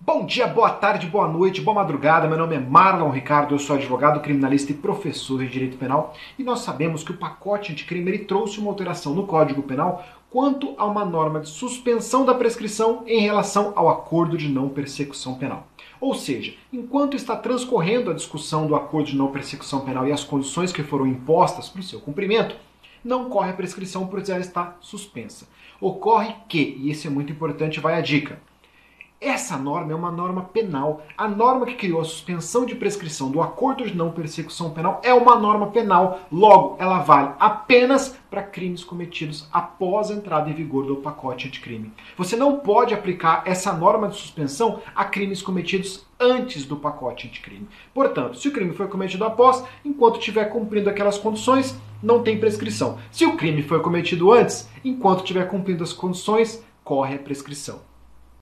Bom 0.00 0.24
dia, 0.24 0.46
boa 0.46 0.70
tarde, 0.70 1.08
boa 1.08 1.26
noite, 1.26 1.60
boa 1.60 1.74
madrugada. 1.74 2.28
Meu 2.28 2.38
nome 2.38 2.54
é 2.54 2.58
Marlon 2.58 3.10
Ricardo, 3.10 3.54
eu 3.54 3.58
sou 3.58 3.74
advogado 3.74 4.20
criminalista 4.20 4.70
e 4.70 4.74
professor 4.76 5.40
de 5.40 5.48
direito 5.48 5.76
penal. 5.76 6.14
E 6.38 6.44
nós 6.44 6.60
sabemos 6.60 7.02
que 7.02 7.10
o 7.10 7.16
pacote 7.16 7.72
anticrime 7.72 8.08
ele 8.08 8.20
trouxe 8.20 8.60
uma 8.60 8.70
alteração 8.70 9.12
no 9.12 9.26
Código 9.26 9.60
Penal 9.62 10.06
quanto 10.30 10.72
a 10.78 10.86
uma 10.86 11.04
norma 11.04 11.40
de 11.40 11.48
suspensão 11.48 12.24
da 12.24 12.32
prescrição 12.32 13.02
em 13.06 13.20
relação 13.20 13.72
ao 13.74 13.88
acordo 13.88 14.38
de 14.38 14.48
não 14.48 14.68
persecução 14.68 15.34
penal. 15.34 15.66
Ou 16.00 16.14
seja, 16.14 16.54
enquanto 16.72 17.16
está 17.16 17.36
transcorrendo 17.36 18.10
a 18.10 18.14
discussão 18.14 18.68
do 18.68 18.76
acordo 18.76 19.08
de 19.08 19.16
não 19.16 19.32
persecução 19.32 19.80
penal 19.80 20.06
e 20.06 20.12
as 20.12 20.22
condições 20.22 20.72
que 20.72 20.84
foram 20.84 21.08
impostas 21.08 21.68
para 21.68 21.80
o 21.80 21.84
seu 21.84 22.00
cumprimento, 22.00 22.56
não 23.04 23.28
corre 23.28 23.50
a 23.50 23.54
prescrição 23.54 24.06
por 24.06 24.22
ela 24.26 24.38
estar 24.38 24.78
suspensa. 24.80 25.48
Ocorre 25.80 26.34
que, 26.48 26.76
e 26.78 26.88
isso 26.88 27.08
é 27.08 27.10
muito 27.10 27.32
importante, 27.32 27.80
vai 27.80 27.94
a 27.94 28.00
dica 28.00 28.40
essa 29.20 29.56
norma 29.56 29.90
é 29.90 29.96
uma 29.96 30.12
norma 30.12 30.42
penal. 30.42 31.02
A 31.16 31.26
norma 31.26 31.66
que 31.66 31.74
criou 31.74 32.00
a 32.00 32.04
suspensão 32.04 32.64
de 32.64 32.76
prescrição 32.76 33.30
do 33.30 33.42
acordo 33.42 33.84
de 33.84 33.96
não 33.96 34.12
persecução 34.12 34.70
penal 34.70 35.00
é 35.02 35.12
uma 35.12 35.36
norma 35.36 35.68
penal. 35.68 36.20
Logo, 36.30 36.76
ela 36.78 37.00
vale 37.00 37.32
apenas 37.40 38.16
para 38.30 38.44
crimes 38.44 38.84
cometidos 38.84 39.48
após 39.52 40.10
a 40.10 40.14
entrada 40.14 40.48
em 40.48 40.54
vigor 40.54 40.86
do 40.86 40.96
pacote 40.96 41.48
anticrime. 41.48 41.92
Você 42.16 42.36
não 42.36 42.60
pode 42.60 42.94
aplicar 42.94 43.42
essa 43.44 43.72
norma 43.72 44.08
de 44.08 44.16
suspensão 44.16 44.80
a 44.94 45.04
crimes 45.04 45.42
cometidos 45.42 46.06
antes 46.20 46.64
do 46.64 46.76
pacote 46.76 47.26
anticrime. 47.26 47.68
Portanto, 47.92 48.38
se 48.38 48.46
o 48.46 48.52
crime 48.52 48.72
foi 48.72 48.86
cometido 48.86 49.24
após, 49.24 49.64
enquanto 49.84 50.20
estiver 50.20 50.44
cumprindo 50.44 50.88
aquelas 50.88 51.18
condições, 51.18 51.76
não 52.00 52.22
tem 52.22 52.38
prescrição. 52.38 52.98
Se 53.10 53.24
o 53.24 53.36
crime 53.36 53.62
foi 53.62 53.80
cometido 53.80 54.30
antes, 54.30 54.68
enquanto 54.84 55.20
estiver 55.20 55.48
cumprindo 55.48 55.82
as 55.82 55.92
condições, 55.92 56.62
corre 56.84 57.16
a 57.16 57.18
prescrição. 57.18 57.87